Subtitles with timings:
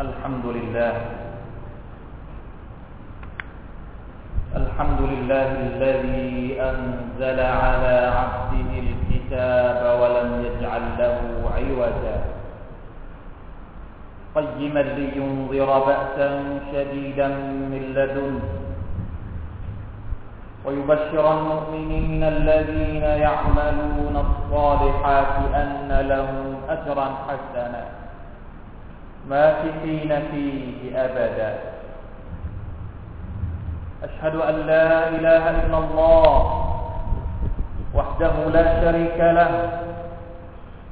[0.00, 0.94] الحمد لله.
[4.56, 11.16] الحمد لله الذي أنزل على عبده الكتاب ولم يجعل له
[11.56, 12.16] عوجا.
[14.36, 16.28] قيما لينظر بأسا
[16.72, 17.28] شديدا
[17.72, 18.44] من لدنه.
[20.64, 28.09] ويبشر المؤمنين الذين يعملون الصالحات أن لهم أجرا حسنا.
[29.28, 31.50] ماكثين فيه أبدا.
[34.02, 36.36] أشهد أن لا إله إلا الله
[37.94, 39.52] وحده لا شريك له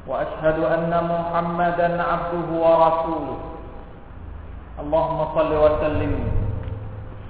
[0.06, 3.38] وأشهد أن محمدا عبده ورسوله.
[4.80, 6.14] اللهم صل وسلم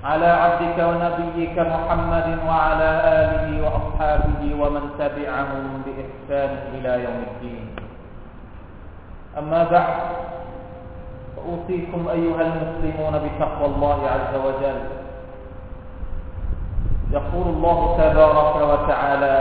[0.04, 2.90] على عبدك ونبيك محمد وعلى
[3.22, 7.66] آله وأصحابه ومن تبعهم بإحسان إلى يوم الدين.
[9.38, 9.94] أما بعد
[11.46, 14.80] أوصيكم أيها المسلمون بتقوى الله عز وجل.
[17.12, 19.36] يقول الله تبارك وتعالى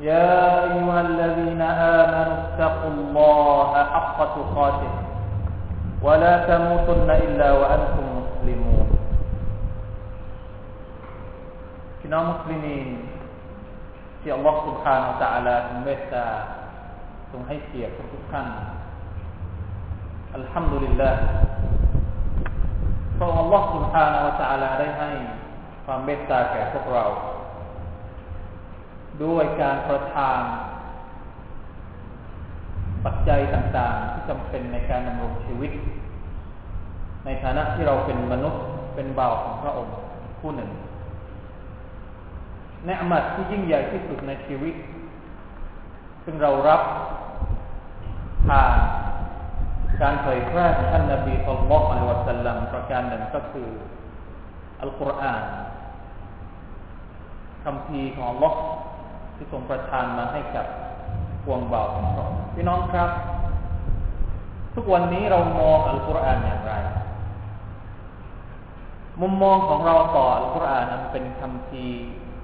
[0.00, 4.94] يا أيها الذين آمنوا اتقوا الله حق تقاته
[6.02, 8.88] ولا تموتن إلا وأنتم مسلمون.
[12.02, 12.88] كنا مسلمين
[14.24, 15.54] في الله سبحانه وتعالى
[15.86, 16.28] متى
[17.31, 18.47] ทรงเมตตาทรงให้เกียรติทุกท่าน
[20.35, 21.19] อัลฮัมดุลิลลาห์
[23.17, 25.09] พระองค์ Allah سبحانه และ تعالى ได้ให้
[25.85, 27.05] ความเมตตาแก่พวกเรา
[29.23, 30.41] ด้วยการประทาน
[33.05, 35.71] ปัจจัยต่างๆ ที่จำเป็นในการดำรงชีวิต
[37.25, 38.61] ในฐานะที่เราเป็นมนุษย์
[38.95, 39.93] เป็นบ่าวของพระองค์
[40.39, 40.69] ผู้หนึ่ง
[42.85, 44.75] เนืมัดที่ยิ่งใหญ่ที่สุดในชีวิต
[46.30, 46.82] ซึ่งเรารับ
[48.48, 48.74] ผ่าน
[50.02, 53.68] การเผยแพร่ของท่านนบีสุลต่านอัลวะสัลลัมประการหนึ่งก็คือ
[54.82, 55.42] อัลกุรอาน
[57.64, 58.58] คำพีของอัลลอฮ์
[59.36, 60.66] ที่ทรงประทานมาให้กับ
[61.44, 63.10] พวงเบาของพระองค์พี่น้องครับ
[64.74, 66.72] ทุกวันนี้เรามองอัลกุรอานอย่างไร
[69.20, 71.84] มุมมองของเราต่ออัลกุรอานนั้นเป็นคำพี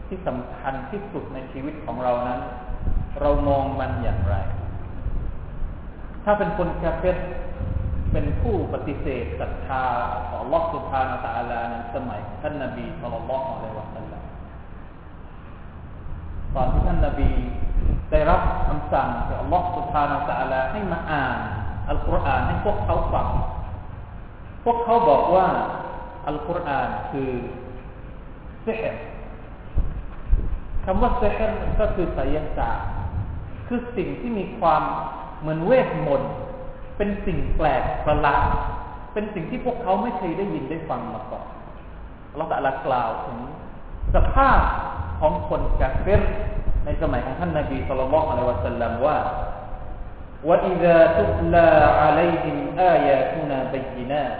[0.08, 2.40] ที่สำคัญที่สุดในชีวิตของเรานั้น
[3.20, 4.36] เรามองมันอย่างไร
[6.24, 7.16] ถ้าเป็นคนกาเฟต
[8.12, 9.84] เป็นผู้ปฏิเสธศรัทธา
[10.28, 14.22] ขอลอสุภานตาลาในสมัยท่านนบีสุลต่านละอะลัยวะสัลลัม
[16.54, 17.30] ตอนที่ท่านนบี
[18.10, 21.38] ได้รับคำสั่งจากอัลลอฮฺสุบฮานตะอาลาให้มาอ่าน
[21.90, 23.28] อัลกุรอานให้พวกเขาฟัง
[24.64, 25.46] พวกเขาบอกว่า
[26.26, 27.30] อัลกุรอานคือ
[28.62, 29.02] เซฮ์
[30.84, 32.88] คำว่าเซฮ์ก็คือไสยศาสตร์
[33.67, 34.83] คือสิ่งที่มีความ
[35.39, 36.33] เหมือนเวทมนต์
[36.97, 38.47] เป็นสิ่งแปลกประหลาด
[39.13, 41.47] เป็นสิ่งที่พวกเขาไม่เคยได้ยินได้ฟังมาก่อน
[42.35, 43.39] เราแต่ละกล่าวถึง
[44.15, 44.61] สภาพ
[45.19, 46.21] ของคนกาเฟร
[46.85, 49.17] ในสมัยของท่านนบีสุลต่านอะลัยวะสัลลัมว่า
[50.43, 51.69] وإذا تتلى
[52.01, 54.39] عليهم آياتنا بينات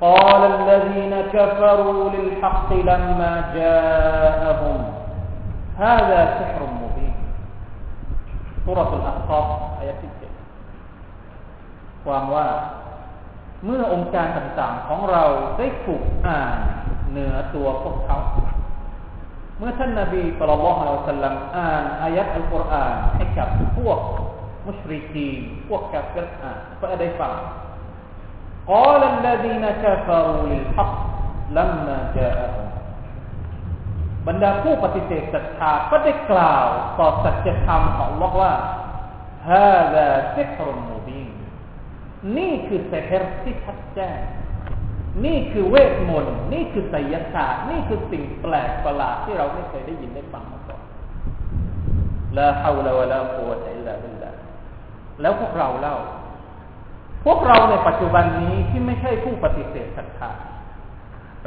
[0.00, 4.78] قال الذين كفروا للحق لما جاءهم
[5.78, 6.60] هذا سحر
[8.66, 9.46] مبين سورة الأحقاف
[9.82, 10.04] آية 7
[12.04, 12.46] ความว่า
[13.64, 15.24] เมื่อองค์การต่างๆของเรา
[15.58, 16.56] ได้ถูกอ่าน
[17.10, 18.18] เหนือตัวพวกเขา
[19.58, 23.98] เมื่อท่านนาบีสุลต่านละฮ์สัลลัมอ่านอายัดอัลกุรอานให้กับพวก
[24.66, 25.28] มุชริกี
[25.68, 27.32] พวกกาเฟรอ่านเพื่อได้ฟัง
[28.72, 30.94] قال الذين كفروا للحق
[31.50, 32.65] لما جاءهم
[34.27, 36.65] บรรดาผู้ปฏิเสธศรัทธาก็ได้กล่าว
[36.99, 38.53] ต่อสัจธรรมของลอกว่า
[39.49, 41.29] ฮาซาซิฮรุมูบิน
[42.37, 44.19] นี่คือเซฮรที่ชัดแจ้ง
[45.25, 50.81] นี่คือเวทมนต์นี่คือไสยศาสตร์นี่คือสิ่งแปลกประหลาดที่เราไม่เคยได้ยินได้ฟังมาก่อน
[52.37, 54.31] ลาฮาวลาวะลาโควะอิลลาบิลลา
[55.21, 55.97] แล้วพวกเราเล่า
[57.25, 60.31] พวกเราในปัจจุบันนี้ที่ไม่ใช่ผู้ปฏิเสธศรัทธา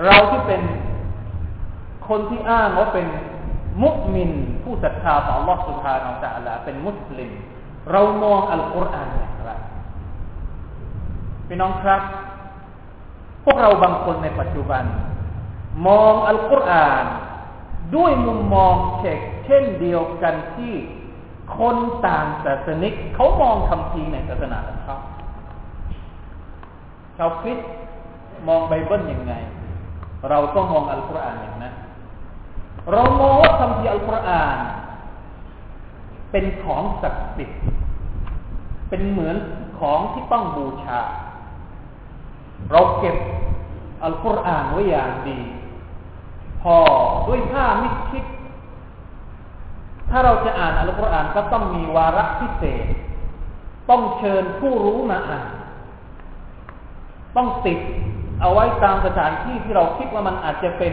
[0.05, 0.61] เราที่เป็น
[2.10, 3.08] คนที่อ้างว่าเป็น
[3.84, 4.32] มุสลิม
[4.64, 7.32] ผู้ศรัทธาต่อ Allah سبحانه และ تعالى เป็นมุสลิม
[7.92, 9.52] เรามองอัลกุรอานอย่างไร
[11.48, 12.02] พี่น้องครับ
[13.44, 14.84] พวกเราบางคนในปัจจุบัน
[15.88, 17.06] มองอัลกุรอาน
[17.96, 20.74] ด้วยมุมมองเช็คเช่นเดียวกันที่
[21.60, 21.78] คน
[22.08, 24.98] ต่างศาสนิกเขามองคำพีในศาสนาของเขา
[27.18, 27.70] ชาวคริสต์
[28.48, 29.34] มองไบเบิลยังไง
[30.30, 31.74] เราก็มองอัลกุรอานอย่างนั้น
[32.93, 34.59] เรามองว่าคำพีอัลกุรอาน
[36.31, 37.61] เป็นของศักดิ์สิทธิ์
[38.89, 39.37] เป็นเหมือน
[39.79, 41.01] ของที่ต้องบูชา
[42.71, 43.17] เราเก็บ
[44.05, 45.39] อัลกุรอานไว้อย่างดี
[46.63, 46.77] พอ
[47.27, 48.25] ด้วยผ้ามิดชิด
[50.11, 52.87] ถ้าเราจะอ่านอัลกุรอานก็ต้องมีวาระพิเศษ
[53.91, 55.47] ต้องเชิญผู้รู้มาอ่าน
[57.37, 57.79] ต้องติด
[58.41, 60.93] เอาไว้ตามสถานที่ที่เราคิดว่ามันอาจจะเป็น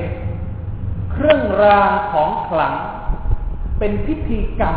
[1.18, 2.74] เครื่องรางของขลัง
[3.80, 4.76] เป็นพิธีกรรม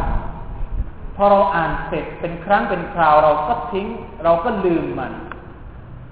[1.17, 3.87] พอเราอ่านเสร็จเป็นครั้งเป็นคราวเราก็ทิ้ง
[4.25, 5.13] เราก็ลืมมัน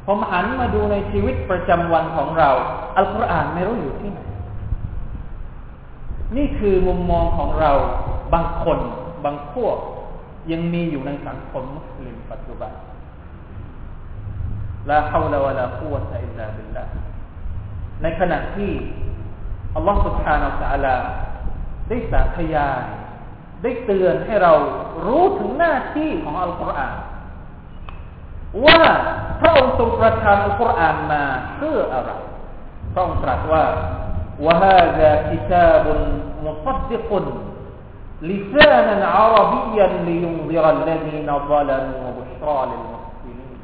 [0.06, 2.50] ผมหันมาดูในชีวิตประจำวันของเรา
[2.96, 4.20] อัลกุรอานไม่รู้อยู่ที่ไหน
[6.36, 7.72] นี่คือมุมมองของเรา
[8.34, 8.78] บางคน
[9.24, 9.76] บางพวก
[10.52, 12.72] ยังมีอยู่ในสังคมมุสลิมปัจจุบัน
[14.88, 16.84] ลาฮาวลาวะลากุวะตะอิลลาบิลลา
[18.02, 18.70] ในขณะที่
[19.75, 20.95] อัลลอฮฺ سبحانه และ تعالى
[21.89, 22.83] ได้สาธยาย
[23.63, 24.53] ได้เตือนให้เรา
[25.05, 26.95] รู้ถึงหน้าที่ของอัลกุรอาน
[28.65, 28.81] ว่า
[29.39, 31.23] พระองค์ทรงประทานอัลกุรอานมา
[31.55, 32.11] เพื่ออะไร
[32.93, 33.65] พระองค์ตรัสว่า
[34.45, 35.85] وهذا كتاب
[36.45, 37.09] مصدق
[38.21, 43.57] لسانا عربيا لينذر الذين ظلموا وبشرى للمحسنين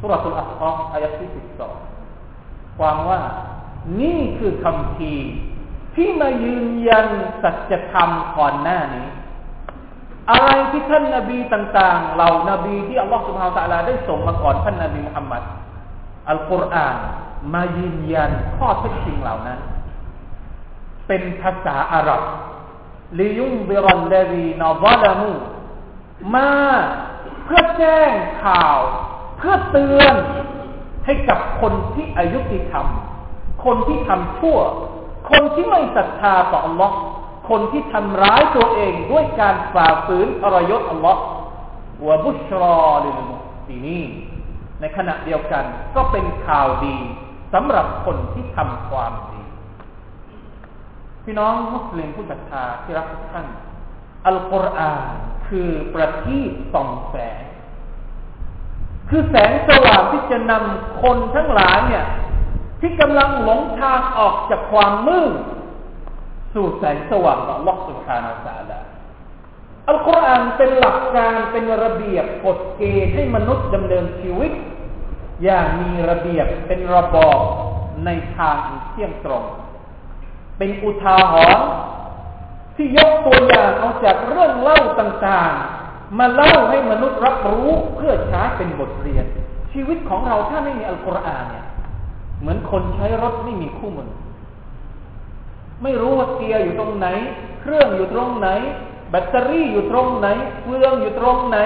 [0.00, 1.28] سورة الأحقاف อายะที่
[2.08, 3.20] 12ความว่า
[4.01, 5.13] นี่คือคำพี
[5.95, 7.07] ที่มายืนยัน
[7.43, 9.07] สัจธรรมก่อนหน้านี้
[10.31, 15.43] อะไรที่ท่านนาบีต่างๆ เหล่านาบีที่อัลลอฮฺสุบฮาวตะลาได้ส่งมาก่อนท่านนาบีมุฮัมมัด
[16.29, 16.97] อัลกุรอาน
[17.53, 19.59] มายืนยันข้อเท็จจริงเหล่านั้น
[21.07, 22.21] เป็นภาษาอาหรับ
[23.19, 25.31] ลิยุงบิรันเลวีนอวาดามู
[26.35, 26.51] มา
[27.45, 28.11] เพื่อแจ้ง
[28.43, 28.77] ข่าว
[29.37, 30.15] เพื่อเตือน
[31.05, 32.85] ให้กับคนที่อายุติธรรม
[33.65, 34.59] คนที่ทำชั่ว
[35.31, 36.97] คนที่ไม่ศรัทธาต่ออัลลอฮ์
[37.49, 41.21] คนที่ทำร้ายตัวเองด้วยการฝ่าฝืนอรยศอัลลอฮ์
[42.07, 43.35] วะบุชรอลิลมุ
[43.67, 44.01] สีนี
[44.79, 45.63] ในขณะเดียวกัน
[45.95, 46.97] ก็เป็นข่าวดี
[47.53, 49.41] สำหรับคนที่ทำความดี
[51.23, 53.47] พี่น้องมุสลิมผู้ศรัทธาที่รักทุกท่าน
[54.27, 55.03] อัลกุรอาน
[55.47, 57.41] คือประทีปส่องแสง
[59.09, 62.05] คือแสงสว่างที่จะนำคนทั้งหลายเนี่ย
[62.83, 65.33] ที่กำลังหลงทางออกจากความมืด
[66.53, 68.79] สู่แสงสว่างของลกสุขานาสาลา
[69.89, 74.51] อัลกุรอานเป็นหลักการเป็นระเบียบกฎเกณฑ์ให้มนุษย์ดำเนินชีวิต
[75.43, 77.39] อย่างมีระเบียบเป็นระบอบ
[78.05, 78.57] ในทาง
[78.89, 79.43] เที่ยงตรง
[80.57, 81.67] เป็นอุทาหรณ์
[82.75, 89.25] ที่ยกตัวอย่างเอาจากเรื่องเล่าต่างๆ มาเล่าให้มนุษย์รับรู้เพื่อใช้เป็นบทเรียน
[89.73, 91.65] ชีวิตของเราถ้าไม่มีอัลกุรอานเนี่ย
[92.43, 94.09] เหมือนคนใช้รถไม่มีคู่มือ
[95.83, 97.07] ไม่รู้ว่าเกียร์อยู่ตรงไหน
[97.61, 98.49] เครื่องอยู่ตรงไหน
[99.09, 100.27] แบตเตอรี่อยู่ตรงไหน
[100.63, 101.57] เฟืองอยู่ตรงไหน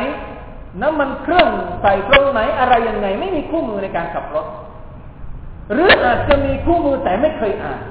[0.82, 1.48] น้ำมันเครื่อง
[1.82, 4.46] ใส่ตรงไหนอะไรยังไง ไม่มีคู่มือในการขับรถ
[5.72, 7.82] หรืออาจจะมีคู่มือแต่ไม่เคยอ่าน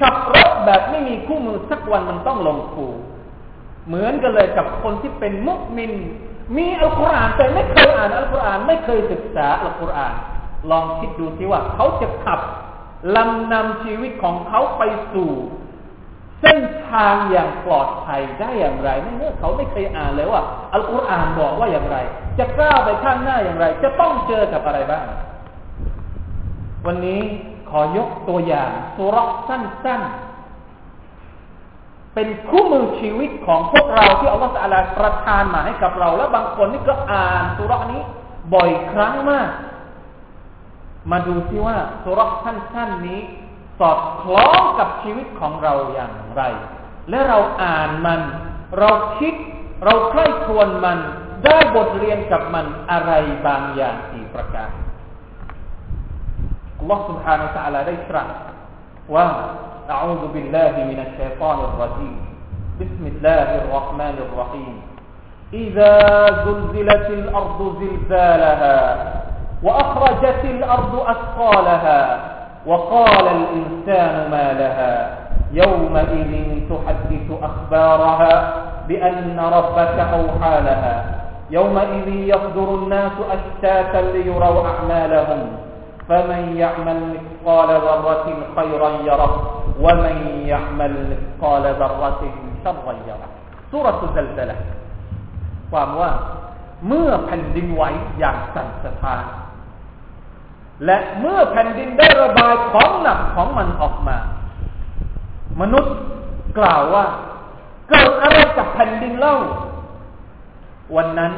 [0.00, 2.86] ขับรถแบบไม่มีคู่มือสักวันมันต้องลงคู
[3.86, 5.92] เหมือนกันเลยกับคนที่เป็นมุสลิม
[6.56, 10.14] มีอัลกุรอานแต่ไม่เคยอ่านอัลกุรอานไม่เคยศึกษาอัลกุรอาน
[10.70, 12.40] ลองคิดดูสิว่าเขาจะขับ
[13.16, 14.82] ลำนำชีวิตของเขาไป
[15.12, 15.30] สู่
[16.40, 20.42] เส้นทางอย่างปลอดภัยได้อย่างไรเมื่อเขาไม่เคยอ่านเลยว่า
[20.74, 21.96] อัลกุรอานบอกว่าอย่างไร
[22.38, 25.04] จะกล้าไปข้างหน้าอย่างไร จะต้องเจอกับอะไรบ้าง
[26.86, 27.22] วันนี้
[27.70, 29.16] ขอยกตัวอย่างสุร
[29.48, 38.02] สั้นๆ เป็นคู่มือชีวิตของพวกเราที่อัลลอฮฺประทานมาให้กับเรา และบางคนนี่ก็อ่านสุรนี้
[38.54, 39.50] บ่อยครั้งมาก
[41.11, 43.21] มาดูซิว่าสุรสั้นๆนี้
[43.79, 46.41] สอดคล้องกับชีวิตของเราอย่างไร
[47.09, 48.21] และเราอ่านมัน
[48.79, 48.89] เรา
[49.19, 49.33] คิด
[49.83, 50.97] เราใคร่ครวญมัน
[51.45, 53.11] ได้บทเรียนกับมันอะไร
[53.47, 54.69] บางอย่างสี่ประการ
[56.77, 58.29] อัลลอฮฺ سبحانه และ تعالى ได้ตรัส
[59.15, 59.27] ว่า
[59.95, 62.15] أعوذ بالله من الشيطان الرجيم
[62.81, 64.73] بسم الله الرحمن الرحيم
[65.63, 65.95] إذا
[66.45, 68.77] زلزلت الأرض زلزالها
[69.65, 72.19] وأخرجت الأرض أثقالها
[72.65, 75.17] وقال الإنسان ما لها
[75.51, 76.31] يومئذ
[76.69, 78.53] تحدث أخبارها
[78.87, 81.05] بأن ربك أوحى لها
[81.51, 85.41] يومئذ يصدر الناس أشتاتا ليروا أعمالهم
[86.09, 89.33] فمن يعمل مثقال ذرة خيرا يره
[89.81, 92.21] ومن يعمل مثقال ذرة
[92.63, 93.27] شرا يره
[93.71, 94.55] سورة الزلزلة
[95.71, 96.11] ความว่า
[96.87, 97.83] เมื่อแผ่นดินไหว
[98.19, 99.23] อย่างสั่นสะท้าน
[100.84, 104.16] และเมื่อแผ่นดินได้ระบายของหนักของมันออกมา
[105.60, 105.94] มนุษย์
[106.58, 107.06] กล่าวว่า
[107.88, 109.36] เกิดอะไรกับแผ่นดินเล่า
[110.96, 111.32] วันนั้น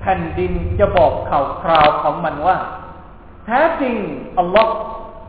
[0.00, 2.56] แผ่นดินจะบอกข่าวคราวของมันว่า
[3.44, 3.94] แท้จริง
[4.38, 4.72] อัลลอฮ์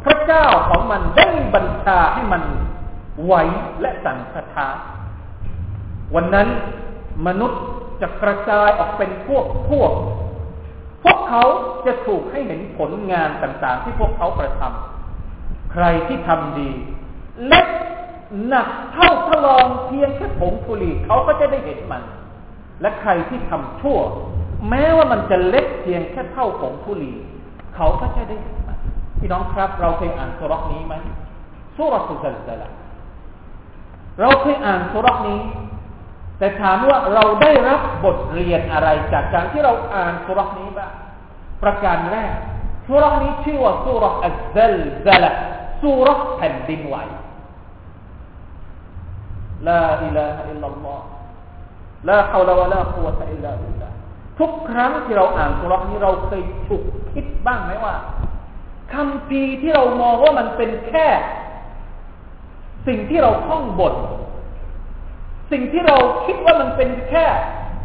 [0.04, 2.44] พระเจ้าของมันได้บัญชาให้มัน
[3.26, 3.34] ไหว
[3.82, 4.76] และสั่นสะท้าน
[6.16, 6.48] วันนั้น
[7.28, 7.62] มนุษย์
[8.02, 9.92] จะกระจายออกเป็นพวกพวก
[11.04, 11.44] พวกเขา
[11.86, 16.70] จะถูกให้เห็นผลงานต่างๆ ที่พวกเขากระทำใครที่ทำดี
[17.48, 17.68] เล็ก
[18.48, 22.04] หนักเท่าทลองเพียงแค่ผงฟุลีเขาก็จะได้เห็นมัน
[22.82, 24.00] และใครที่ทำชั่ว
[24.70, 27.12] แม้ว่ามันจะเล็กเพียงแค่เท่าผงฟุลี
[27.76, 28.78] เขาก็จะได้เห็นมัน
[29.20, 30.96] พี่น้องครับ เราเคยอ่านสุรษนี้ไหม
[31.76, 32.72] สุรสุซัลซละ
[34.22, 35.40] เราเคยอ่านสุรษนี้
[36.40, 40.92] แต่ถามว่าเราได้รับบทเรียนอะไรจากการที่เราอ่านสุรษนี้บ้าง
[41.64, 42.34] ประการแรก
[42.88, 45.26] สุรษนี้ชื่อว่าสุรษอัลซัลซล
[45.82, 46.96] สุรษแผ่นดินไหว
[49.68, 51.06] ลาอิลาฮะอิลลัลลอฮ์
[52.10, 53.90] ลาฮาวลาวะลากุวะตะอิลลาบิลลา
[54.40, 57.96] ทุกครั้งที่เราอ่านสุรษนี้เราเคยฉุกคิดบ้างไหมว่า
[58.94, 61.08] คำพีที่เรามองว่ามันเป็นแค่
[62.88, 63.94] สิ่งที่เราท่องบท
[65.52, 67.26] สิ่งที่เราคิดว่ามันเป็นแค่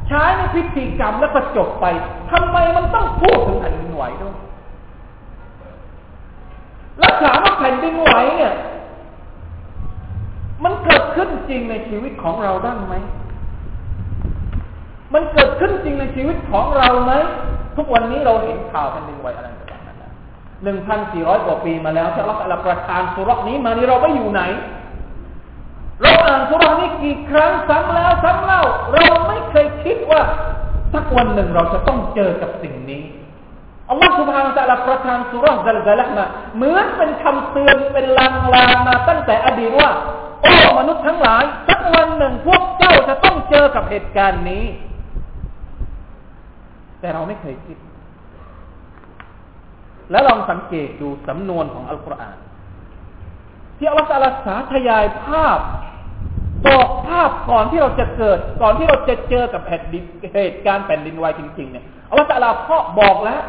[0.09, 1.87] ใช้ในพิธีกรรมแล้วก็จบไป
[2.31, 4.37] ทำไมมันต้องพูดถึงแผ่นดินไหวด้วย
[6.99, 8.55] แล้วถามว่าแผ่นดินไหวเนี่ย
[10.65, 12.95] มันเกิดขึ้นจริงในชีวิตของเราได้ไหม
[15.15, 17.13] มันเกิดขึ้นจริงในชีวิตของเราไหม
[17.77, 24.43] ทุกวันนี้เราเห็นข่าวแผ่นดินไหวอะไรต่างๆหนึ่งพันสี่ร้อยกว่าปีมาแล้วถ้าเราประทานสุรนี้มานี่เราไปอยู่ไหน
[26.03, 28.63] เราอ่านสุรนี้กี่ครั้งซ้ำแล้วซ้ำเล่า
[28.95, 30.23] เราไม่เคยคิดว่า
[30.95, 33.03] สักวันหนึ่งเราจะต้องเจอกับสิ่งนี้
[33.91, 36.25] อัลลอฮฺสุบฮานาอัลลอฮฺประทานสุรซัลซัลละมา
[36.57, 39.91] เหมือนเป็นคำเตือนเป็นลางลามาตั้งแต่อดีตว่า
[40.43, 44.65] โอ้มนุษย์ทั้งหลาย สักวันหนึ่งพวกเจ้าจะต้องเจอกับเหตุการณ์นี้
[47.01, 47.79] แต่เราไม่เคยคิด
[50.11, 52.37] แล้วลองสังเกตดูสำนวนของอัลกุรอาน
[53.85, 54.11] ที่อัลลอฮฺ
[54.47, 55.59] สาธยายภาพ
[56.67, 60.03] บอกภาพก่อนที่เราจะเกิด ก่อนที่เราจะเจอกับแผ่นดิน
[60.35, 63.43] เหตุการณ์แผ่นดินไหวจริงๆเนี่ยอัลลอฮฺพ่อบอกแล้ว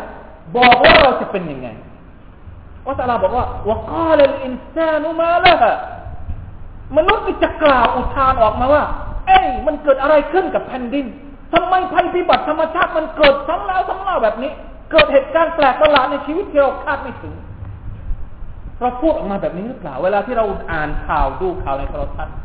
[0.58, 1.70] บอกว่าเราจะเป็นยังไง
[2.82, 5.56] อัลลอฮฺบอกว่าว่าก้าลอินซานุมาละ
[6.98, 8.84] มนุษย์จะกล่าวอุทานออกมาว่า
[9.28, 11.06] เอ้ยมันเกิดอะไรขึ้นกับแผ่นดิน
[11.54, 14.52] ทำไมภัยพิบัติธรรมชาติมันเกิดซ้ำแล้วซ้ำเล่าแบบนี้
[14.92, 17.34] เกิดเหตุการณ์แปลกประหลาดในชีวิตที่เราคาดไม่ถึง
[18.82, 22.36] เราพูดออกมาแบบนี้หรือเปล่า เวลาที่เราอ่านข่าวดูข่าวในโทรทัศน์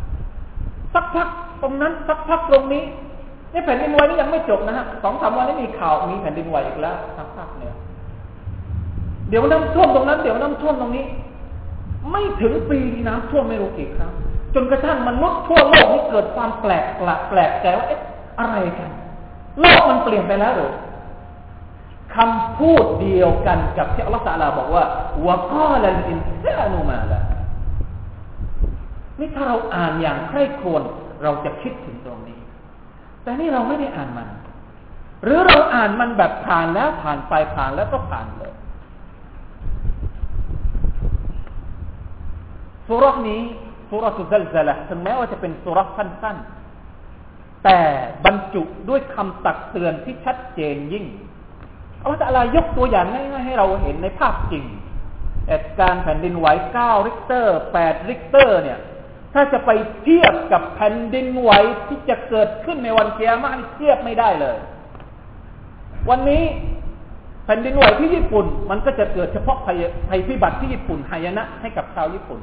[0.94, 1.28] สักพัก
[1.62, 2.84] ตรงนั้นสักพักตรงนี้
[3.52, 7.72] นี่แผ่นดินไหวนี่ยังไม่จบนะฮะสองสามวันนี้มีข่าวมีแผ่นดินไหวอีกแล้วทางภาคเหนือ
[9.28, 11.04] เดี๋ยวน้ำท่วมตรงนั้น เดี๋ยวน้ำท่วมตรงนี้
[12.10, 14.12] ไม่ถึงปีน้ำท่วมไม่รู้กี่ครั้ง
[14.54, 18.00] จนกระทั่งมนุษย์ทั่วโลกนี่เกิดความแปลกแปลกแปลกใจว่าเอ๊ะ
[18.38, 18.90] อะไรกัน
[19.60, 20.70] โลกมันเปลี่ยนไปแล้วหรือ
[22.16, 24.84] คำพูดเดียวกันกับที่อัลลอฮฺตาลาบอกว่า
[25.26, 27.20] วะกาลันอินซานุมาละ
[29.18, 30.82] นี่ถ้าเราอ่านอย่างใคร่ครวญ
[31.22, 32.40] เราจะคิดถึงตรงนี้
[33.22, 34.28] แต่นี่เราไม่ได้อ่านมัน
[35.24, 38.52] หรือเราอ่านมันแบบผ่านแล้วผ่านไปผ่านแล้วก็ผ่านเลย
[42.86, 43.42] สูเราะฮฺนี้
[43.90, 47.78] สูเราะฮฺอัซซัลซะละฮฺถึงแม้ว่าจะเป็นสูเราะฮฺสั้นๆแต่
[48.24, 51.04] บรรจุด้วยคำตักเตือนที่ชัดเจนยิ่ง
[52.02, 54.64] อัลลอฮฺอะไรยกตัวอย่างง่ายๆให้เราเห็นในภาพจริง
[55.48, 56.46] เหตุการณ์แผ่นดินไหว
[56.78, 58.78] 9ริกเตอร์8ริกเตอร์ เนี่ย
[59.34, 59.70] ถ้าจะไป
[60.02, 61.50] เทียบกับแผ่นดินไหว
[61.88, 64.56] ที่จะเกิดขึ้นในวันกิยามะฮฺเทียบไม่ได้เลย
[66.10, 66.42] วันนี้
[67.44, 72.40] แผ่นดินไหวที่ญี่ปุ่น มันก็จะเกิดเฉพาะภัยพิบัติที่ญี่ปุ่นหายนะให้กับชาวญี่ปุ่น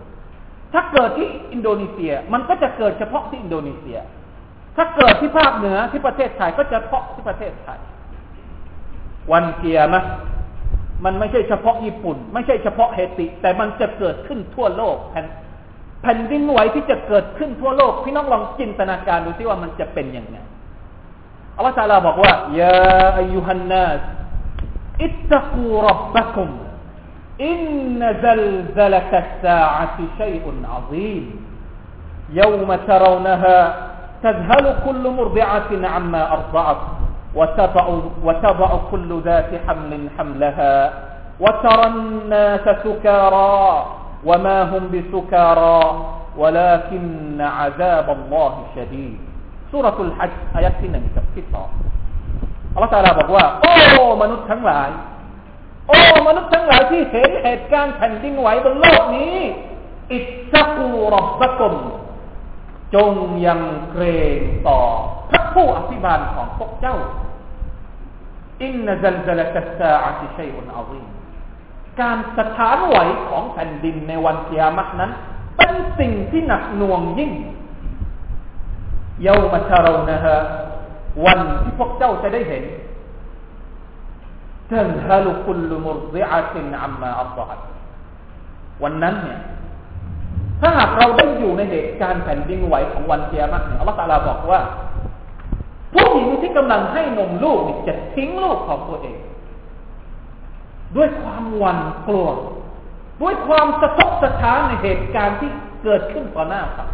[0.73, 3.99] ถ้าเกิดที่อินโดนีเซีย มันก็จะเกิดเฉพาะที่อินโดนีเซีย
[4.77, 7.79] ถ้าเกิดที่ภาคเหนือที่ประเทศไทยก็จะเฉพาะที่ประเทศไทย
[9.32, 10.02] วันเกียร์นะ
[11.04, 15.26] มันไม่ใช่เฉพาะญี่ปุ่น ไม่ใช่เฉพาะเฮติ แต่มันจะเกิดขึ้นทั่วโลกแผ่น
[16.02, 20.36] แผ่นดินไหวที่จะเกิดขึ้นทั่วโลก พี่น้องลองจินตนาการดูสิว่ามันจะเป็นยังไง
[21.56, 24.02] อัลลอฮฺตาลาบอกว่ายาอายุฮันนัส
[25.04, 26.50] อิตตะกูรับบักุม
[27.40, 31.24] إن زلزلة الساعة شيء عظيم
[32.30, 33.58] يوم ترونها
[34.22, 36.80] تذهل كل مرضعة عما أرضعت
[37.34, 37.86] وتضع,
[38.24, 40.74] وتضع كل ذات حمل حملها
[41.40, 43.86] وترى الناس سكارى
[44.24, 45.80] وما هم بسكارى
[46.36, 49.18] ولكن عذاب الله شديد
[49.72, 51.70] سورة الحج آيات ที่หนึ่งกับที่สอง
[52.74, 53.72] อัลลอฮฺตาลาบอกว่าโอ้
[54.22, 54.90] มนุษย์ทั้งหลาย
[55.88, 55.98] โอ้
[56.28, 59.36] มนุษย์ทั้งหลายที่เห็นเหตุการณ์แผ่นดินไหวบนโลกนี้
[60.12, 60.18] อิ
[60.52, 61.74] สกูรับบกุม
[62.95, 63.13] จง
[63.45, 64.03] ยังเกร
[64.37, 64.79] งต่อ
[65.29, 66.97] พระผู้อภิบาลของพวกเจ้า
[68.63, 71.01] อินนัซัลซลตัสซาอัติชัยอุนอาวิ
[71.99, 75.11] การสถานไหวของแผ่นดินในวันเกียมักนั้น
[75.57, 77.31] เป็นสิ่งที่หนักหน่วงยิ่ง
[79.23, 80.37] เยาวมัชเรานะฮะ
[81.25, 82.63] วันที่พวกเจ้าจะได้เห็น
[84.71, 87.63] ทันฮาลุคุลมุรซิอาตินอัมมาอัลลอฮ์
[88.83, 89.39] วันนั้นเนี่ย
[90.61, 94.61] ถ้าหากเราได้อยู่ในเหตุการณ์แผ่นดินไหวของวันเกียรติเนี่ยอัลลอฮฺตาลาบอกว่า
[95.93, 99.17] ผู้หญิงที่กำลังให้นมลูกจะทิ้งลูกของตัวเอง
[100.95, 102.29] ด้วยความหวั่นกลัว
[103.21, 105.51] ด้วยความสะทกสะท้านในเหตุการณ์ที่
[105.83, 106.87] เกิดขึ้นต่อหน้าครับ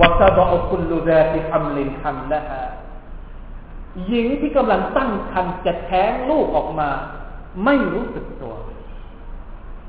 [0.00, 2.64] วะตะบะคุลลุดาติฮัมลินฮัมละฮะ
[4.06, 6.88] หญิงที่กำลังตั้งครรภ์จะแท้งลูกออกมา
[7.64, 8.54] ไม่รู้สึกตัว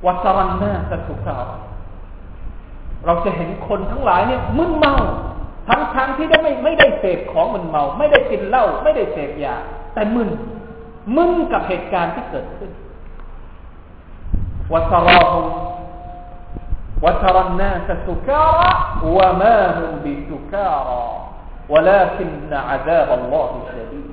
[0.06, 1.40] วะสรันนาสสุกา
[3.07, 4.95] เราจะเห็นคนทั้งหลายเนี่ยมึนเมา
[5.69, 9.55] ทั้งทั้งที่ได้ไม่ไม่ได้เสพของมึนเมา ไม่ได้กินเหล้าไม่ได้เสพยา
[9.95, 10.29] แต่มึน
[11.17, 12.71] มึนกับเหตุการณ์ที่เกิดขึ้น
[14.73, 15.47] วะสราฮุม
[17.05, 18.71] وترى الناس سكارى
[19.17, 21.07] وما هم بسكارى
[21.73, 24.11] ولكن عذاب الله شديد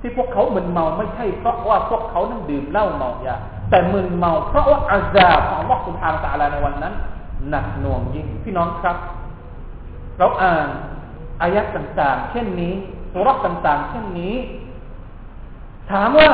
[0.00, 3.36] ที่พวกเขามึนเมาไม่ใช่เพราะว่าพวกเขานั้นดื่มเหล้าเมายา
[3.70, 6.94] แต่มึนเมาเพราะว่าอาซาบของลอสุภาตาลาในวันนั้น
[7.48, 8.96] หนักหน่วงยิ่งพี่น้องครับ
[10.18, 10.68] เราอ่าน
[11.42, 12.74] อายัดต่างๆ เช่นนี้
[13.12, 14.34] สุรษต่างๆ เช่นนี้
[15.90, 16.30] ถามว่า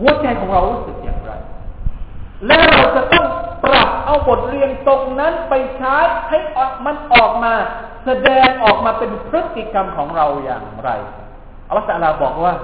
[0.00, 1.32] หัวใจของเรารู้สึกอย่างไร
[2.46, 3.26] และเราจะต้อง
[3.64, 5.96] ปรับเอาบทเรียนตรงนั้นไปใช้
[6.28, 7.54] ให้ออกมันออกมา
[8.04, 10.90] แสดงออกมาเป็นพฤติกรรมของเราอย่างไร
[11.68, 12.54] อัลลอฮฺตะลาบอกว่า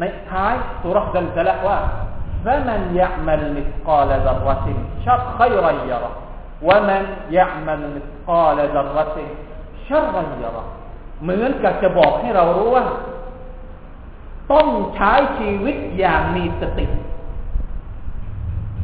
[0.00, 1.78] ในท้ายสุรษดัลซละว่า
[2.44, 4.66] فمن يعمل مثقال ذرة
[5.04, 6.12] شر خيرا يره
[6.68, 7.02] ومن
[7.38, 9.16] يعمل مثقال ذرة
[9.88, 10.64] شرا يره
[11.22, 12.84] เหมือนกับจะบอกให้เรารู้ว่า
[14.52, 16.86] ต้องใช้ชีวิตอย่างมีสติ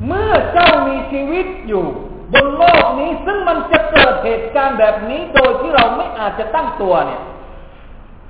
[0.06, 1.84] เมื่อเจ้ามีชีวิตอยู่
[2.32, 7.20] บนโลกนี้ซึ่งมันจะเกิดเหตุการณ์แบบนี้โดยที่เราไม่อาจจะตั้งตัวเนี่ย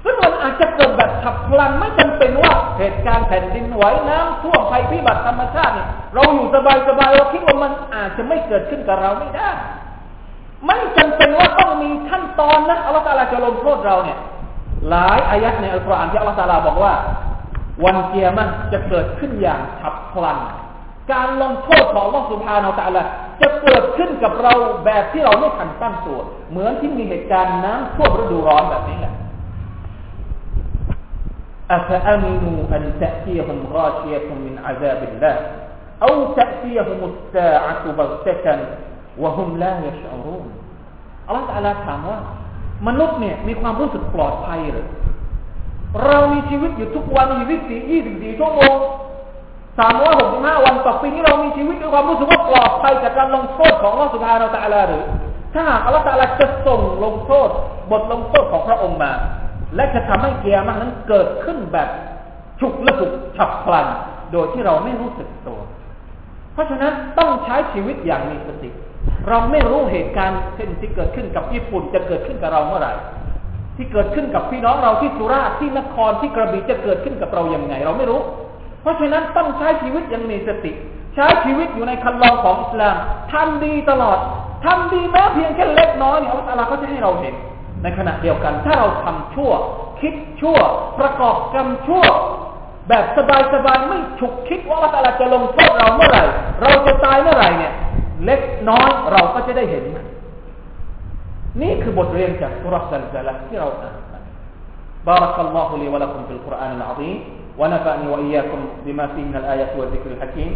[0.03, 9.49] ซึ่งมันอาจจะเกิดแบบฉับพลันไม่จำเป็นว่าเหตุการณ์แผ่นดินไหวน้ำท่วมภัยพิบัติธรรมชาติเนี่ยเราอยู่สบายๆเราคิดว่ามันอาจจะไม่เกิดขึ้นกับเราไม่ได้
[10.67, 14.17] ไม่จำเป็นว่าต้องมีขั้นตอนนั้นอัลลอฮฺตาลาจะลงโทษเราเนี่ย
[14.89, 16.93] หลายอายัดในอัลกุรอานที่อัลลอฮฺตาลาบอกว่า
[17.85, 20.37] วันเกียร์มันจะเกิดขึ้นอย่างฉับพลัน
[21.11, 23.03] การลงโทษของลอสุภานาตะละ
[23.41, 24.53] จะเกิดขึ้นกับเรา
[24.85, 29.13] แบบที่เราไม่ทันตั้งตัว เหมือนที่มีเหตุการณ์น้ำท่วมฤดูร้อนแบบนี้แหละ
[31.70, 35.36] أفأمنوا أن تأتيهم غاشية من عذاب الله
[36.02, 38.46] أو تأتيهم الساعة بغتة
[39.18, 40.46] وهم لا يشعرون
[41.28, 42.18] อัลลอฮฺตะลาถามว่า
[42.86, 44.88] มนุษย์เนี่ยมีความรู้สึกปลอดภัยหรือ
[46.04, 48.74] เรามีชีวิตอยู่ทุกวันยี่สิบสี่ยี่สิบสี่ชั่วโมง
[49.78, 55.04] สามร้อยหกสิบห้าวันต่อปีนี้เรามีชีวิตด้วยความรู้สึกว่าปลอดภัยจากการลงโทษของอัลลอฮฺสุบฮานาตะลาหรือ
[55.54, 57.48] ถ้าหากอัลลอฮฺตะลาจะส่งลงโทษ
[57.90, 59.12] บทลงโทษของพระองค์มา
[59.75, 61.89] และจะทำให้เกียร์มันนั้นเกิดขึ้นแบบ
[62.59, 63.87] ฉุกละหุกฉับพลัน
[64.31, 65.59] โดยที่เราไม่รู้สึกตัว
[66.53, 68.69] เพราะฉะนั้นต้องใช้ชีวิตอย่างมีสติ
[69.29, 72.93] เราไม่รู้เหตุการณ์เช่นที่เกิดขึ้นกับญี่ปุ่นจะเกิดขึ้นกับเราเมื่อไหร่
[73.77, 78.21] ที่เกิดขึ้นกับพี่น้องเราที่สุราษฎร์ที่นครที่กระบี่จะเกิดขึ้นกับเราอย่างไง เราไม่รู้
[78.81, 80.71] เพราะฉะนั้นต้องใช้ชีวิตอย่างมีสติ
[81.15, 82.95] ใช้ชีวิตอยู่ในคันลองของอิสลาม
[83.31, 84.17] ทำดีตลอด
[84.65, 87.33] ทำดีแม้เพียงแค่เล็กน้อยเนี่ยอัลลอฮฺก็จะให้เราเห็น
[87.82, 89.52] ในขณะเดียวกัน ถ้าเราทำชั่ว
[90.00, 90.58] คิดชั่ว
[91.00, 92.04] ประกอบกรรมชั่ว
[92.88, 96.22] แบบสบายๆไม่ฉุกคิดว่าอัลลอฮฺจะลงโทษเราเมื่อไหร่
[96.60, 97.72] เราจะตายเมื่อไหร่เนี่ย
[98.24, 99.84] เล็กน้อยเราก็จะได้เห็น
[101.60, 103.02] นี่คือบทเรียนจากสุรษะซัล
[103.36, 103.96] ซที่เราอ่าน
[105.08, 107.16] بارك الله لي ولكم في القرآن العظيم
[107.58, 110.50] ونفعني وإياكم بما فيه من الآيات والذكر الحكيم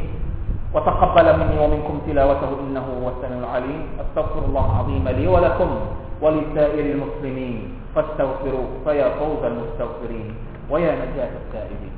[0.74, 5.70] وتقبل مني ومنكم تلاوته إنه هو السميع العليم أستغفر الله العظيم لي ولكم
[6.21, 7.58] ولسائر المسلمين
[7.95, 10.30] فاستغفروه فيا فوز المستغفرين
[10.69, 11.95] ويا نجاة التائبين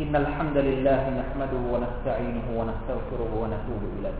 [0.00, 4.18] إن الحمد لله نحمده ونستعينه ونستغفره ونتوب إليه.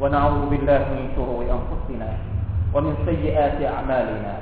[0.00, 2.10] ونعوذ بالله من شرور أنفسنا
[2.74, 4.34] ومن سيئات أعمالنا.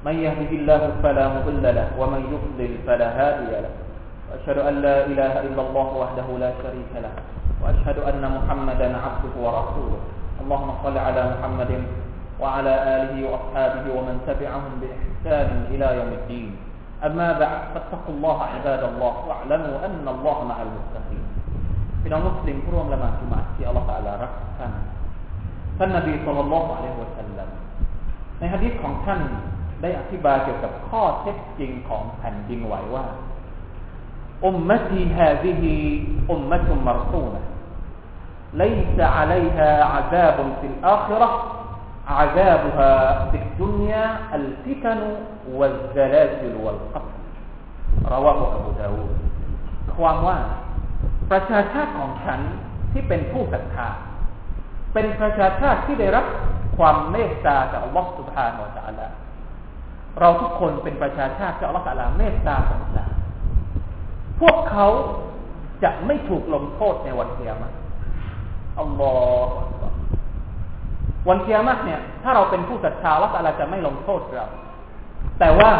[0.00, 3.89] من يهده الله فلا مضل له ومن يضلل فلا هادي له.
[4.30, 7.14] وأشهد أن لا إله إلا الله وحده لا شريك له
[7.62, 10.00] وأشهد أن محمدا عبده ورسوله.
[10.40, 11.72] اللهم صل على محمد
[12.40, 16.48] وعلى آله وأصحابه ومن تبعهم بإحسان إلى يوم الدين.
[17.04, 21.26] أما بعد فاتقوا الله عباد الله واعلموا أن الله مع المتقين.
[22.02, 24.72] พี่น้องมุสลิมผู้ร่วมละหมาดจุมาที่อัลลอฮฺอาลารักท่าน
[25.78, 27.48] ท่านนบีสุลต่านละอัลลอฮฺสัลลัม
[28.38, 29.20] ในฮะดิษของท่าน
[29.82, 33.04] ได้อธิบายเกี่ยวกับข้อเท็จจริงของแผ่นดินไหวว่า
[34.45, 35.75] อุมมตีฮาซิฮี
[36.31, 37.43] อุมมะตุมมรซูนะ
[38.63, 41.29] ليس عليها عذاب في الآخرة
[42.07, 42.93] عذابها
[43.29, 44.99] في الدنيا الفتن
[45.57, 47.15] والزلازل والقتل
[48.13, 49.11] رواه أبو داود
[49.97, 50.37] ความว่า
[51.31, 52.39] ประชาชาติของฉัน
[52.91, 53.89] ที่เป็นผู้ศรัทธา
[54.93, 56.25] เป็นประชาชาติที่ได้รับ
[56.77, 58.53] ความเมตตาจากอัลลอฮฺสุบฮานา
[58.87, 59.13] อัลลอฮฺ
[60.19, 63.11] เราทุกคนเป็นประชาชาติที่อัลลอฮฺตะลาเมตตาสงสาร
[64.40, 64.86] พวกเขา
[65.82, 67.70] จะไม่ถูกลงโทษในวันเกียรติ
[68.80, 69.14] อัลลอ
[69.46, 69.84] ฮฺ
[71.28, 74.46] วันเกียรติเนี่ย ถ้าเราเป็นผู้ศรัทธาอัลลอฮฺตะลาจะไม่ลงโทษเรา
[75.38, 75.72] แต่ว่า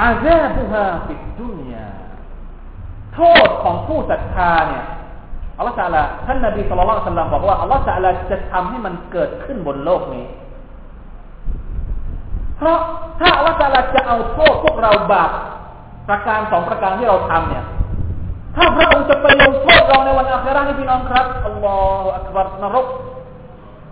[0.00, 1.88] อาซาบุฮาฟิดดุนยา
[3.14, 4.84] โทษของผู้ศรัทธาเนี่ย
[5.56, 10.26] อัลลอฮฺตะลาท่านนบีสุลต่านบอกว่าอัลลอฮฺตะลาจะทำให้มันเกิดขึ้นบนโลกนี้
[12.56, 12.78] เพราะ
[13.20, 13.56] ถ้าอัลลอฮฺ
[13.94, 15.30] จะเอาโทษพวกเราบาป
[16.08, 17.64] ประการสองประการที่เราทำเนี่ย
[18.56, 22.86] ถ้าพระองค์จะไปลงโทษเราในวันอาครานี่พี่น้องครับอัลลอฮฺอักบารนรก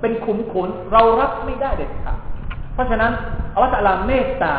[0.01, 2.19] เป็นขุมขนเรารับไม่ได้เด็ดขาด
[2.75, 3.13] เพราะฉะนั้น
[3.55, 4.55] อัลลอฮฺเมตตา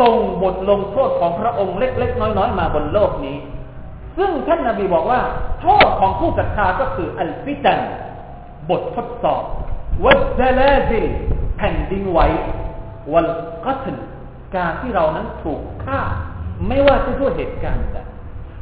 [0.00, 3.36] ส่งบทลงโทษของพระองค์เล็ก ๆ น้อย ๆ มาบนโลกนี้
[4.18, 5.20] ซึ่งท่านนาบีบอกว่า
[5.62, 7.80] โทษของผู้ศรัทธาก็คืออัลฟิตัน
[8.70, 9.42] บททดสอบ
[10.04, 11.06] วัซลาซิล
[11.56, 12.20] แผ่นดินไหว
[13.12, 13.30] วัล
[13.64, 13.96] กัตล
[14.56, 16.00] การที่เรานั้นถูกฆ่า
[16.68, 17.98] ไม่ว่าจะด้วยเหตุการณ์ใด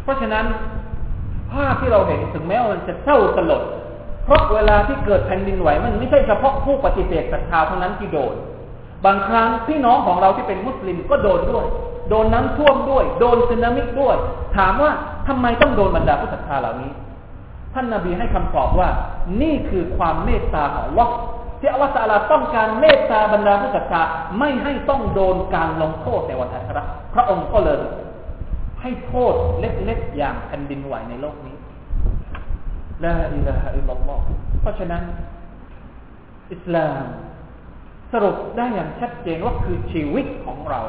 [0.03, 0.45] เพราะฉะนั้น
[1.53, 3.63] ภาพที่เราเห็นถึงแม้ว่ามันจะเศร้าสลด
[4.25, 8.35] เพราะเวลาที่เกิดแผ่นดินไหวมันไม่ใช่เฉพาะผู้ปฏิเสธศรัทธาเท่านั้นที่โดน
[9.05, 11.67] บางครั้งพี่น้องของเราที่เป็นมุสลิมก็โดนด้วย
[12.11, 14.17] โดนน้ำท่วมด้วย โดนสึนามิด้วย
[14.57, 14.91] ถามว่า
[15.29, 16.91] ทำไมต้องโดนบรรดาผู้ศรัทธาเหล่านี้
[17.75, 18.89] ท่านนาบีให้คำตอบว่า
[19.43, 21.07] นี่คือความเมตตาของลอ
[21.61, 24.03] ที่อัลลอฮฺตาลาต้องการเมตตาบรรดาผู้ศรัทธา
[24.39, 26.83] ไม่ให้ต้องโดนการลงโทษในวันอาครา
[27.15, 27.81] พระองค์ก็เลย
[28.81, 31.57] ให้โทษเล็กๆอย่างแผ่นดินไหวในโลกนี้
[33.05, 34.21] ลาอิลาฮะอิลลัลลอฮ
[34.61, 35.03] เพราะฉะนั้น
[36.53, 37.05] อิสลาม
[38.13, 40.81] สรุปได้อย่างชัดเจนว่าคือชีวิตของเรา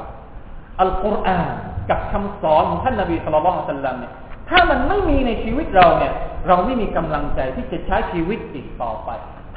[0.81, 1.53] อัลกุรอาน
[1.89, 4.13] กับคำสอนของท่านนบีสุลต่านสัลลัมเนี่ย
[4.49, 6.13] ถ้ามันไม่มีในชีวิตเราเนี่ย
[6.47, 9.09] เราไม่มีกำลังใจที่จะใช้ชีวิตอีกต่อไป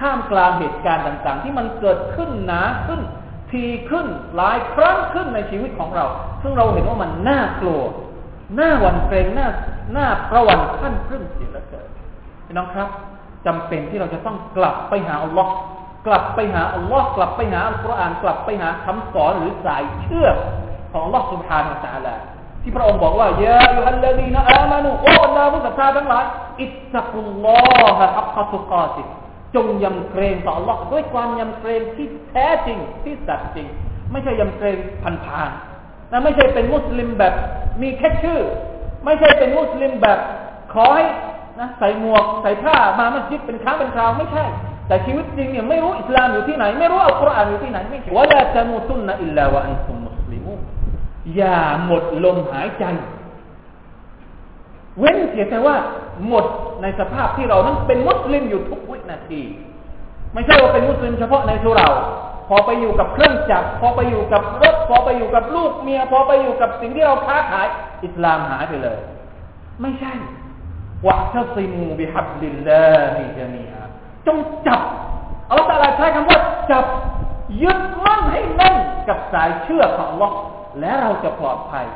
[0.04, 3.00] ท่ามกลางเหตุการณ์ต่าง ๆ ที่มันเกิดขึ้นหนาขึ้น
[3.50, 6.06] ทีขึ้นหลายครั้งขึ้นในชีวิตของเรา
[6.42, 7.82] ซึ่งเราเห็นว่ามันน่ากลัว
[8.58, 9.48] น่าหวั่นเกรงน่า
[9.96, 11.88] น่าประวัติท่านครึ่งเสียลือเกิด
[12.46, 12.88] พี่น้องครับ
[13.46, 15.52] จำเป็นที่เราจะต้องกลับไปหาอัลลอฮ์
[16.06, 20.28] กลับไปหาอัลลอฮ์กลับไปหาอัลกุรอานกลับไปหาคำสอนหรือสายเชื่อ
[20.92, 22.14] ของอัลลอฮ์สุบฮานาตะลา
[22.62, 26.24] ที่พระองค์บอกว่ายาอันลลอฮีนะอามานุโอ้บรรดาผู้ศรัทธาทั้งหลาย
[26.62, 27.48] อิตตักุลล
[27.84, 29.02] อฮะอัคตุกาติ
[29.54, 33.66] จงยำเกรงต่อ Allah ด้วยความยำเกรงที่แท้จริงที่สัตย์จริง
[34.12, 34.76] ไม่ใช่ยำเกรง
[35.26, 37.34] ผ่านๆนะไม่ใช่เป็นมุสลิมแบบ
[37.82, 38.40] มีแค่ชื่อ
[39.04, 40.18] ไม่ใช่เป็นมุสลิมแบบ
[40.72, 41.04] ขอให้
[41.60, 44.44] นะใส่หมวกใส่ผ้ามามัสยิดเป็นครั้งเป็นคราวไม่ใช่
[44.88, 50.52] แต่ชีวิตจริงเนี่ยไม่รู้อิสลามอยู่ที่ไหน ไม่รู้อัลกุรอานอยู่ที่ไหนไม่ใช่วะลาตมุตุนนะอิลลาวะอันตุมมุสลิมู
[51.36, 52.84] อย่าหมดลมหายใจ
[54.98, 55.76] เว้นเสียแต่ว่า
[56.28, 56.44] หมด
[56.82, 59.42] ในสภาพที่เรานั้นเป็นมุสลิมอยู่ทุกวิ นาที
[60.34, 61.88] ไม่ใช่ว่าเป็นมุสลิมเฉพาะในตัวเรา
[62.48, 67.66] พอไปอยู่กับเครื่องจักร พอไปอยู่กับรถ พอไปอยู่กับลูกเมีย พอไปอยู่กับสิ่งที่เราค้าขาย
[68.04, 68.98] อิสลามหายไปเลย
[69.82, 70.12] ไม่ใช่
[71.06, 73.82] วะทัซิมูบิฮับลิลลาฮิจามีอา
[74.26, 74.80] จงจับ
[75.48, 76.38] อัลลอฮฺตาลาใช้คำว่า
[76.70, 76.84] จับ
[77.62, 78.76] ยึดมั่นให้แน่น
[79.08, 80.30] กับสายเชื่อของอัลอ
[80.80, 81.86] และเราจะปลอดภัย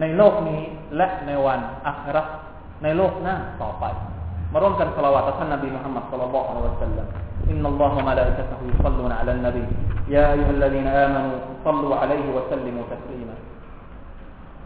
[0.00, 0.62] ในโลกนี้
[0.96, 2.24] และในวันอัครา
[2.82, 3.84] ในโลกหน้าต่อไป
[4.54, 7.06] meronkan salawat atas Nabi Muhammad sallallahu alaihi wasallam.
[7.48, 9.62] Inna Allah wa malaikatahu yusalluna 'alan nabi.
[10.08, 11.32] Ya ayyuhalladhina amanu
[11.64, 13.36] sallu 'alaihi wa sallimu taslima.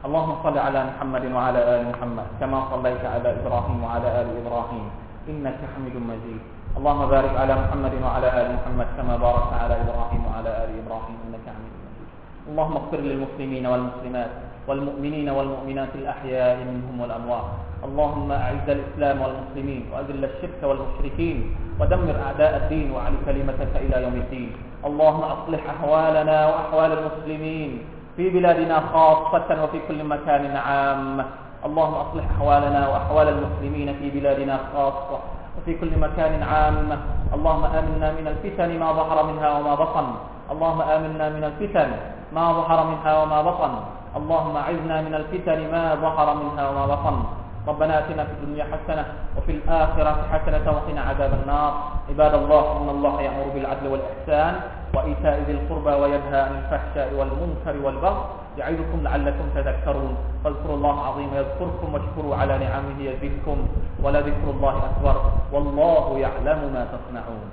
[0.03, 4.85] اللهم صل على محمد وعلى آل محمد كما صليت على إبراهيم وعلى آل إبراهيم
[5.31, 6.43] إنك حميد مجيد
[6.75, 11.47] اللهم بارك على محمد وعلى آل محمد كما باركت على إبراهيم وعلى آل إبراهيم إنك
[11.47, 12.09] حميد مجيد
[12.51, 14.33] اللهم اغفر للمسلمين والمسلمات
[14.69, 17.49] والمؤمنين والمؤمنات الأحياء منهم والأموات.
[17.83, 21.39] اللهم أعز الإسلام والمسلمين وأذل الشرك والمشركين
[21.81, 24.51] ودمر أعداء الدين وعلي كلمتك إلى يوم الدين.
[24.87, 27.71] اللهم أصلح أحوالنا وأحوال المسلمين
[28.17, 31.25] في بلادنا خاصة وفي كل مكان عام.
[31.67, 35.19] اللهم أصلح أحوالنا وأحوال المسلمين في بلادنا خاصة
[35.59, 36.89] وفي كل مكان عام.
[37.35, 40.07] اللهم آمنا من الفتن ما ظهر منها وما بطن.
[40.51, 41.91] اللهم آمنا من الفتن
[42.33, 44.02] ما ظهر منها وما بطن.
[44.13, 47.17] اللهم أعذنا من الفتن ما ظهر منها وما بطن.
[47.63, 49.05] ربنا آتنا في الدنيا حسنة
[49.37, 51.73] وفي الآخرة حسنة وقنا عذاب النار.
[52.11, 54.53] عباد الله إن الله يأمر بالعدل والإحسان
[54.95, 58.23] وإيتاء ذي القربى وينهى عن الفحشاء والمنكر والبغي
[58.59, 60.15] يعظكم لعلكم تذكرون.
[60.45, 63.59] فاذكروا الله العظيم يذكركم واشكروا على نعمه يزدكم.
[64.03, 65.17] ولذكر الله أكبر.
[65.53, 67.47] والله يعلم ما تصنعون.